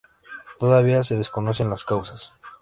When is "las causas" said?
1.69-2.33